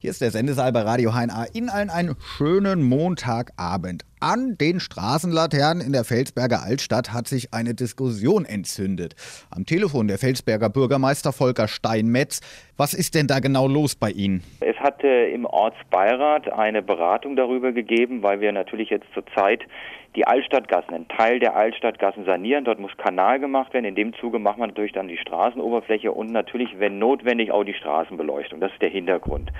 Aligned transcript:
Hier 0.00 0.10
ist 0.10 0.20
der 0.20 0.30
Sendesaal 0.30 0.70
bei 0.70 0.82
Radio 0.82 1.10
HNA. 1.10 1.46
Ihnen 1.54 1.70
allen 1.70 1.90
einen 1.90 2.14
schönen 2.20 2.88
Montagabend. 2.88 4.04
An 4.20 4.54
den 4.56 4.78
Straßenlaternen 4.78 5.84
in 5.84 5.92
der 5.92 6.04
Felsberger 6.04 6.62
Altstadt 6.62 7.12
hat 7.12 7.26
sich 7.26 7.52
eine 7.52 7.74
Diskussion 7.74 8.44
entzündet. 8.44 9.16
Am 9.50 9.66
Telefon 9.66 10.06
der 10.06 10.18
Felsberger 10.18 10.70
Bürgermeister 10.70 11.32
Volker 11.32 11.66
Steinmetz. 11.66 12.42
Was 12.76 12.94
ist 12.94 13.16
denn 13.16 13.26
da 13.26 13.40
genau 13.40 13.66
los 13.66 13.96
bei 13.96 14.10
Ihnen? 14.10 14.44
Es 14.60 14.76
hatte 14.76 15.08
im 15.08 15.44
Ortsbeirat 15.44 16.52
eine 16.52 16.80
Beratung 16.80 17.34
darüber 17.34 17.72
gegeben, 17.72 18.22
weil 18.22 18.40
wir 18.40 18.52
natürlich 18.52 18.90
jetzt 18.90 19.06
zurzeit 19.14 19.62
die 20.14 20.26
Altstadtgassen, 20.26 20.94
einen 20.94 21.08
Teil 21.08 21.38
der 21.38 21.56
Altstadtgassen 21.56 22.24
sanieren. 22.24 22.64
Dort 22.64 22.78
muss 22.78 22.96
Kanal 22.96 23.40
gemacht 23.40 23.74
werden. 23.74 23.84
In 23.84 23.94
dem 23.94 24.14
Zuge 24.14 24.38
macht 24.38 24.58
man 24.58 24.70
natürlich 24.70 24.92
dann 24.92 25.08
die 25.08 25.18
Straßenoberfläche 25.18 26.12
und 26.12 26.30
natürlich, 26.30 26.78
wenn 26.78 26.98
notwendig, 26.98 27.50
auch 27.50 27.64
die 27.64 27.74
Straßenbeleuchtung. 27.74 28.60
Das 28.60 28.72
ist 28.72 28.80
der 28.80 28.90
Hintergrund. 28.90 29.50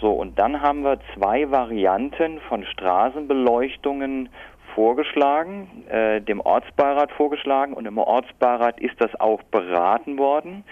So, 0.00 0.12
und 0.12 0.38
dann 0.38 0.60
haben 0.60 0.82
wir 0.82 0.98
zwei 1.14 1.50
Varianten 1.50 2.40
von 2.48 2.64
Straßenbeleuchtungen 2.64 4.28
vorgeschlagen, 4.74 5.84
äh, 5.88 6.20
dem 6.20 6.40
Ortsbeirat 6.40 7.10
vorgeschlagen 7.12 7.72
und 7.72 7.86
im 7.86 7.98
Ortsbeirat 7.98 8.80
ist 8.80 8.94
das 9.00 9.18
auch 9.20 9.42
beraten 9.44 10.18
worden. 10.18 10.62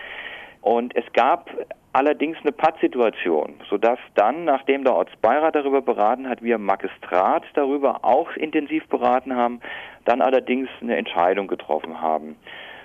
Und 0.60 0.94
es 0.94 1.04
gab 1.12 1.50
allerdings 1.92 2.36
eine 2.42 2.52
Pattsituation, 2.52 3.54
sodass 3.68 3.98
dann, 4.14 4.44
nachdem 4.44 4.84
der 4.84 4.94
Ortsbeirat 4.94 5.54
darüber 5.54 5.80
beraten 5.80 6.28
hat, 6.28 6.42
wir 6.42 6.56
im 6.56 6.64
Magistrat 6.64 7.42
darüber 7.54 8.04
auch 8.04 8.30
intensiv 8.36 8.86
beraten 8.88 9.34
haben, 9.34 9.60
dann 10.04 10.20
allerdings 10.20 10.68
eine 10.80 10.96
Entscheidung 10.96 11.48
getroffen 11.48 12.00
haben. 12.00 12.36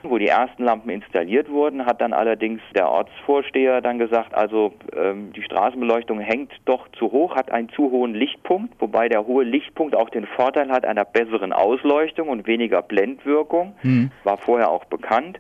Wo 0.04 0.18
die 0.18 0.28
ersten 0.28 0.64
Lampen 0.64 0.90
installiert 0.90 1.50
wurden, 1.50 1.86
hat 1.86 2.02
dann 2.02 2.14
allerdings 2.14 2.62
der 2.76 2.90
Ortsvorsteher 2.90 3.82
dann 3.82 4.00
gesagt, 4.00 4.34
also 4.34 4.74
ähm, 4.96 5.32
die 5.34 5.44
Straßenbeleuchtung 5.44 6.20
hängt 6.20 6.52
doch 6.66 6.88
zu 6.98 7.12
hoch, 7.12 7.36
hat 7.36 7.52
einen 7.52 7.70
zu 7.70 7.92
hohen 7.92 8.14
Lichtpunkt, 8.14 8.74
wobei 8.80 9.10
der 9.10 9.26
hohe 9.26 9.44
Lichtpunkt 9.44 9.96
auch 9.96 10.10
den 10.10 10.26
Vorteil 10.26 10.70
hat 10.72 10.86
einer 10.86 11.06
besseren 11.06 11.54
Ausleuchtung 11.54 12.30
und 12.30 12.48
weniger 12.48 12.82
Blendwirkung, 12.82 13.74
hm. 13.82 14.12
war 14.24 14.38
vorher 14.38 14.72
auch 14.72 14.86
bekannt 14.86 15.40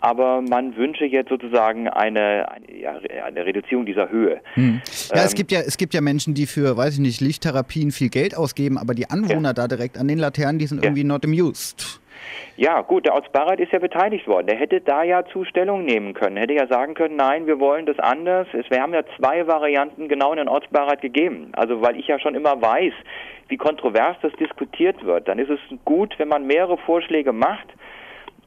aber 0.00 0.40
man 0.40 0.76
wünsche 0.76 1.04
jetzt 1.04 1.28
sozusagen 1.28 1.88
eine, 1.88 2.50
eine, 2.50 3.24
eine 3.24 3.46
Reduzierung 3.46 3.86
dieser 3.86 4.08
Höhe. 4.08 4.40
Hm. 4.54 4.80
Ja, 5.10 5.20
ähm, 5.20 5.26
es 5.26 5.34
gibt 5.34 5.52
ja, 5.52 5.60
es 5.60 5.76
gibt 5.76 5.94
ja 5.94 6.00
Menschen, 6.00 6.34
die 6.34 6.46
für, 6.46 6.76
weiß 6.76 6.94
ich 6.94 7.00
nicht, 7.00 7.20
Lichttherapien 7.20 7.92
viel 7.92 8.08
Geld 8.08 8.36
ausgeben, 8.36 8.78
aber 8.78 8.94
die 8.94 9.10
Anwohner 9.10 9.50
ja. 9.50 9.54
da 9.54 9.68
direkt 9.68 9.98
an 9.98 10.08
den 10.08 10.18
Laternen, 10.18 10.58
die 10.58 10.66
sind 10.66 10.78
ja. 10.78 10.84
irgendwie 10.84 11.04
not 11.04 11.24
amused. 11.24 12.00
Ja, 12.56 12.82
gut, 12.82 13.06
der 13.06 13.14
Ortsbeirat 13.14 13.60
ist 13.60 13.72
ja 13.72 13.78
beteiligt 13.78 14.26
worden. 14.26 14.46
Der 14.46 14.56
hätte 14.56 14.80
da 14.80 15.02
ja 15.02 15.24
Zustellung 15.24 15.84
nehmen 15.84 16.14
können. 16.14 16.36
Hätte 16.36 16.52
ja 16.52 16.66
sagen 16.66 16.94
können, 16.94 17.16
nein, 17.16 17.46
wir 17.46 17.58
wollen 17.58 17.86
das 17.86 17.98
anders. 17.98 18.46
Es, 18.52 18.68
wir 18.70 18.82
haben 18.82 18.92
ja 18.92 19.02
zwei 19.16 19.46
Varianten 19.46 20.08
genau 20.08 20.32
in 20.32 20.38
den 20.38 20.48
Ortsbeirat 20.48 21.00
gegeben. 21.00 21.52
Also, 21.52 21.80
weil 21.80 21.98
ich 21.98 22.06
ja 22.06 22.18
schon 22.18 22.34
immer 22.34 22.60
weiß, 22.60 22.92
wie 23.48 23.56
kontrovers 23.56 24.16
das 24.22 24.32
diskutiert 24.34 25.04
wird. 25.04 25.28
Dann 25.28 25.38
ist 25.38 25.50
es 25.50 25.60
gut, 25.84 26.14
wenn 26.18 26.28
man 26.28 26.46
mehrere 26.46 26.78
Vorschläge 26.78 27.32
macht 27.32 27.66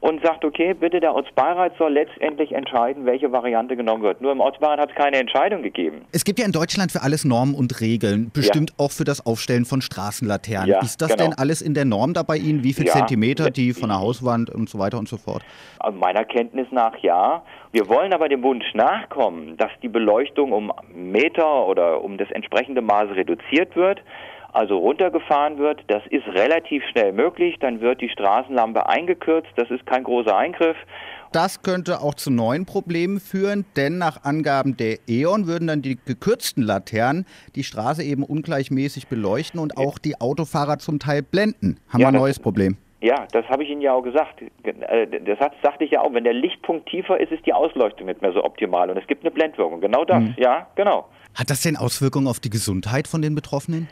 und 0.04 0.22
sagt, 0.22 0.44
okay, 0.44 0.74
bitte 0.74 1.00
der 1.00 1.16
Ortsbeirat 1.16 1.78
soll 1.78 1.94
letztendlich 1.94 2.52
entscheiden, 2.52 3.06
welche 3.06 3.32
Variante 3.32 3.78
genommen 3.78 4.04
wird. 4.04 4.20
Nur 4.20 4.34
im 4.34 4.42
Ortsbeirat 4.42 4.78
hat 4.78 4.90
es 4.90 4.96
keine 4.98 5.16
Entscheidung 5.16 5.64
gegeben. 5.64 6.02
Es 6.12 6.26
gibt 6.26 6.40
ja 6.40 6.46
in 6.46 6.52
Deutschland 6.52 6.92
für 6.92 7.04
alles 7.04 7.24
Normen 7.24 7.56
und 7.56 7.80
Regeln, 7.80 8.30
bestimmt 8.34 8.72
ja. 8.72 8.86
auch 8.86 8.92
für 8.92 9.06
das 9.06 9.26
Aufstellen 9.26 9.64
von 9.64 9.80
Straßenlaternen. 9.80 10.70
Ja, 10.70 10.82
ist 10.82 11.02
das 11.02 11.12
genau. 11.12 11.30
denn 11.30 11.34
alles 11.38 11.62
in 11.62 11.74
der 11.74 11.86
Norm 11.86 12.14
da 12.14 12.24
bei 12.24 12.36
Ihnen? 12.36 12.66
Wie 12.66 12.74
viele 12.74 12.88
ja, 12.88 12.96
Zentimeter, 12.96 13.50
die 13.50 13.72
von 13.72 13.88
der 13.88 14.02
Hauswand 14.02 14.50
und 14.50 14.68
so 14.68 14.78
weiter 14.78 15.00
und 15.00 15.08
so 15.08 15.16
fort? 15.16 15.42
Also 15.80 15.98
meiner 15.98 16.26
Kenntnis 16.26 16.68
nach 16.72 16.98
ja. 16.98 17.42
Wir 17.72 17.88
wollen 17.88 18.14
aber 18.14 18.28
dem 18.28 18.44
Wunsch 18.44 18.74
nachkommen, 18.74 19.56
dass 19.56 19.72
die 19.82 19.88
Beleuchtung 19.88 20.52
um 20.52 20.74
Meter 20.94 21.66
oder 21.66 22.04
um 22.04 22.18
das 22.18 22.30
entsprechende 22.32 22.82
Maß 22.82 23.12
reduziert 23.12 23.74
wird 23.78 24.02
also 24.54 24.78
runtergefahren 24.78 25.58
wird. 25.58 25.82
Das 25.88 26.04
ist 26.10 26.28
relativ 26.28 26.84
schnell 26.92 27.12
möglich. 27.12 27.58
Dann 27.60 27.82
wird 27.82 28.02
die 28.02 28.10
Straßenlampe 28.10 28.88
eingekürzt. 28.88 29.50
Das 29.56 29.70
ist 29.70 29.86
kein 29.86 30.04
großer 30.04 30.36
Eingriff. 30.36 30.78
Das 31.32 31.64
könnte 31.64 32.02
auch 32.02 32.14
zu 32.14 32.30
neuen 32.30 32.68
Problemen 32.68 33.20
führen, 33.20 33.66
denn 33.76 33.98
nach 33.98 34.24
Angaben 34.24 34.78
der 34.78 35.00
E.ON 35.08 35.48
würden 35.48 35.68
dann 35.68 35.82
die 35.82 35.98
gekürzten 35.98 36.62
Laternen 36.62 37.26
die 37.56 37.64
Straße 37.64 38.04
eben 38.04 38.24
ungleichmäßig 38.24 39.08
beleuchten 39.08 39.60
und 39.60 39.76
auch 39.76 39.98
die 39.98 40.22
Autofahrer 40.22 40.78
zum 40.78 41.00
Teil 41.00 41.24
blenden. 41.24 41.80
Haben 41.90 42.02
ja, 42.02 42.06
wir 42.06 42.08
ein 42.10 42.22
neues 42.22 42.40
Problem. 42.40 42.78
Ja, 43.02 43.26
das 43.32 43.46
habe 43.50 43.64
ich 43.64 43.70
Ihnen 43.70 43.82
ja 43.82 43.94
auch 43.94 44.04
gesagt. 44.04 44.44
Äh, 44.64 45.08
das 45.26 45.40
sagte 45.64 45.84
ich 45.84 45.92
ja 45.92 46.02
auch. 46.02 46.14
Wenn 46.14 46.24
der 46.24 46.34
Lichtpunkt 46.34 46.88
tiefer 46.88 47.20
ist, 47.20 47.32
ist 47.32 47.46
die 47.48 47.54
Ausleuchtung 47.54 48.06
nicht 48.06 48.22
mehr 48.22 48.32
so 48.32 48.44
optimal 48.44 48.92
und 48.92 48.98
es 48.98 49.08
gibt 49.08 49.24
eine 49.24 49.32
Blendwirkung. 49.32 49.82
Genau 49.82 50.06
das, 50.06 50.20
hm. 50.20 50.36
ja, 50.38 50.68
genau. 50.76 51.10
Hat 51.34 51.50
das 51.50 51.62
denn 51.62 51.76
Auswirkungen 51.76 52.28
auf 52.28 52.40
die 52.40 52.52
Gesundheit 52.52 53.08
von 53.08 53.24
den 53.24 53.34
Betroffenen? 53.34 53.90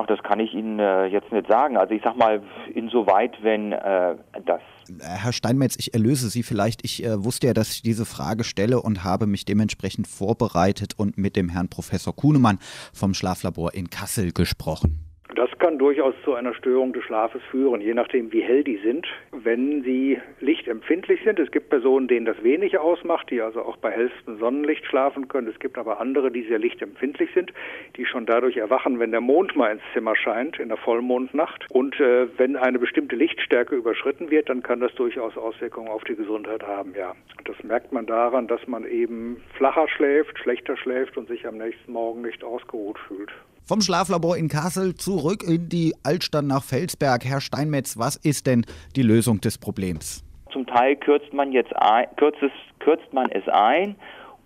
Ach, 0.00 0.06
das 0.06 0.22
kann 0.22 0.38
ich 0.38 0.54
Ihnen 0.54 0.78
äh, 0.78 1.06
jetzt 1.06 1.32
nicht 1.32 1.48
sagen. 1.48 1.76
Also 1.76 1.92
ich 1.92 2.02
sag 2.04 2.16
mal, 2.16 2.40
insoweit, 2.72 3.32
wenn 3.42 3.72
äh, 3.72 4.14
das. 4.46 4.60
Herr 5.00 5.32
Steinmetz, 5.32 5.76
ich 5.76 5.92
erlöse 5.92 6.28
Sie 6.28 6.44
vielleicht. 6.44 6.84
Ich 6.84 7.04
äh, 7.04 7.24
wusste 7.24 7.48
ja, 7.48 7.52
dass 7.52 7.72
ich 7.72 7.82
diese 7.82 8.06
Frage 8.06 8.44
stelle 8.44 8.80
und 8.80 9.02
habe 9.02 9.26
mich 9.26 9.44
dementsprechend 9.44 10.06
vorbereitet 10.06 10.94
und 10.96 11.18
mit 11.18 11.34
dem 11.34 11.48
Herrn 11.48 11.68
Professor 11.68 12.14
Kuhnemann 12.14 12.60
vom 12.92 13.12
Schlaflabor 13.12 13.74
in 13.74 13.90
Kassel 13.90 14.30
gesprochen. 14.30 15.07
Das 15.34 15.50
kann 15.58 15.78
durchaus 15.78 16.14
zu 16.24 16.34
einer 16.34 16.54
Störung 16.54 16.94
des 16.94 17.04
Schlafes 17.04 17.42
führen, 17.50 17.82
je 17.82 17.92
nachdem, 17.92 18.32
wie 18.32 18.40
hell 18.40 18.64
die 18.64 18.78
sind. 18.78 19.06
Wenn 19.30 19.82
sie 19.82 20.18
lichtempfindlich 20.40 21.20
sind, 21.22 21.38
es 21.38 21.50
gibt 21.50 21.68
Personen, 21.68 22.08
denen 22.08 22.24
das 22.24 22.42
wenig 22.42 22.78
ausmacht, 22.78 23.30
die 23.30 23.42
also 23.42 23.60
auch 23.62 23.76
bei 23.76 23.90
hellstem 23.90 24.38
Sonnenlicht 24.38 24.86
schlafen 24.86 25.28
können. 25.28 25.46
Es 25.48 25.58
gibt 25.60 25.76
aber 25.76 26.00
andere, 26.00 26.30
die 26.30 26.44
sehr 26.44 26.58
lichtempfindlich 26.58 27.30
sind, 27.34 27.52
die 27.96 28.06
schon 28.06 28.24
dadurch 28.24 28.56
erwachen, 28.56 28.98
wenn 28.98 29.10
der 29.10 29.20
Mond 29.20 29.54
mal 29.54 29.70
ins 29.70 29.82
Zimmer 29.92 30.16
scheint, 30.16 30.58
in 30.58 30.68
der 30.68 30.78
Vollmondnacht. 30.78 31.66
Und 31.70 32.00
äh, 32.00 32.26
wenn 32.38 32.56
eine 32.56 32.78
bestimmte 32.78 33.14
Lichtstärke 33.14 33.76
überschritten 33.76 34.30
wird, 34.30 34.48
dann 34.48 34.62
kann 34.62 34.80
das 34.80 34.94
durchaus 34.94 35.36
Auswirkungen 35.36 35.88
auf 35.88 36.04
die 36.04 36.16
Gesundheit 36.16 36.62
haben, 36.62 36.94
ja. 36.96 37.14
Das 37.44 37.62
merkt 37.62 37.92
man 37.92 38.06
daran, 38.06 38.46
dass 38.46 38.66
man 38.66 38.84
eben 38.86 39.42
flacher 39.56 39.88
schläft, 39.88 40.38
schlechter 40.38 40.76
schläft 40.76 41.16
und 41.18 41.28
sich 41.28 41.46
am 41.46 41.58
nächsten 41.58 41.92
Morgen 41.92 42.22
nicht 42.22 42.42
ausgeruht 42.42 42.98
fühlt. 42.98 43.30
Vom 43.68 43.82
Schlaflabor 43.82 44.38
in 44.38 44.48
Kassel 44.48 44.94
zurück 44.94 45.44
in 45.46 45.68
die 45.68 45.92
Altstadt 46.02 46.46
nach 46.46 46.64
Felsberg. 46.64 47.26
Herr 47.26 47.42
Steinmetz, 47.42 47.98
was 47.98 48.16
ist 48.16 48.46
denn 48.46 48.64
die 48.96 49.02
Lösung 49.02 49.42
des 49.42 49.58
Problems? 49.58 50.24
Zum 50.50 50.66
Teil 50.66 50.96
kürzt 50.96 51.34
man 51.34 51.52
jetzt 51.52 51.76
ein, 51.76 52.06
kürzt, 52.16 52.42
es, 52.42 52.50
kürzt 52.78 53.12
man 53.12 53.30
es 53.30 53.46
ein 53.46 53.96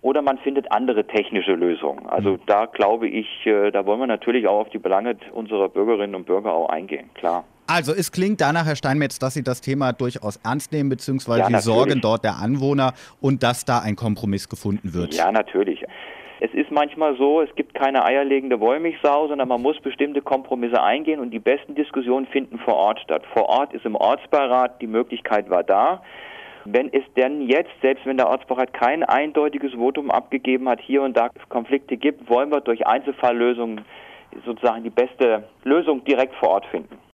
oder 0.01 0.21
man 0.21 0.39
findet 0.39 0.69
andere 0.73 1.07
technische 1.07 1.53
Lösungen. 1.53 2.05
Also 2.07 2.31
mhm. 2.31 2.39
da 2.47 2.65
glaube 2.65 3.07
ich, 3.07 3.25
äh, 3.45 3.71
da 3.71 3.85
wollen 3.85 4.01
wir 4.01 4.07
natürlich 4.07 4.45
auch 4.45 4.59
auf 4.59 4.69
die 4.71 4.77
Belange 4.77 5.15
unserer 5.31 5.69
Bürgerinnen 5.69 6.15
und 6.15 6.25
Bürger 6.25 6.51
auch 6.51 6.67
eingehen, 6.67 7.09
klar. 7.13 7.45
Also 7.65 7.93
es 7.93 8.11
klingt 8.11 8.41
danach, 8.41 8.65
Herr 8.65 8.75
Steinmetz, 8.75 9.19
dass 9.19 9.35
Sie 9.35 9.43
das 9.43 9.61
Thema 9.61 9.93
durchaus 9.93 10.35
ernst 10.43 10.73
nehmen, 10.73 10.89
beziehungsweise 10.89 11.43
ja, 11.43 11.47
die 11.47 11.63
Sorgen 11.63 12.01
dort 12.01 12.25
der 12.25 12.39
Anwohner 12.39 12.93
und 13.21 13.41
dass 13.41 13.63
da 13.63 13.79
ein 13.79 13.95
Kompromiss 13.95 14.49
gefunden 14.49 14.93
wird. 14.93 15.13
Ja, 15.13 15.31
natürlich. 15.31 15.81
Es 16.43 16.53
ist 16.53 16.71
manchmal 16.71 17.15
so, 17.15 17.39
es 17.39 17.55
gibt 17.55 17.73
keine 17.73 18.03
eierlegende 18.03 18.59
Wollmilchsau, 18.59 19.29
sondern 19.29 19.47
man 19.47 19.61
muss 19.61 19.79
bestimmte 19.79 20.21
Kompromisse 20.21 20.83
eingehen 20.83 21.21
und 21.21 21.31
die 21.31 21.39
besten 21.39 21.73
Diskussionen 21.73 22.25
finden 22.25 22.59
vor 22.59 22.73
Ort 22.73 22.99
statt. 22.99 23.23
Vor 23.31 23.47
Ort 23.47 23.71
ist 23.71 23.85
im 23.85 23.95
Ortsbeirat, 23.95 24.81
die 24.81 24.87
Möglichkeit 24.87 25.49
war 25.49 25.63
da. 25.63 26.03
Wenn 26.65 26.91
es 26.91 27.03
denn 27.15 27.47
jetzt, 27.47 27.71
selbst 27.81 28.05
wenn 28.05 28.17
der 28.17 28.27
Ortsbeirat 28.27 28.73
kein 28.73 29.05
eindeutiges 29.05 29.71
Votum 29.71 30.11
abgegeben 30.11 30.67
hat, 30.67 30.81
hier 30.81 31.01
und 31.03 31.15
da 31.15 31.29
Konflikte 31.47 31.95
gibt, 31.95 32.29
wollen 32.29 32.51
wir 32.51 32.59
durch 32.59 32.85
Einzelfalllösungen 32.85 33.85
sozusagen 34.45 34.83
die 34.83 34.89
beste 34.89 35.45
Lösung 35.63 36.03
direkt 36.03 36.35
vor 36.35 36.49
Ort 36.49 36.65
finden. 36.65 36.97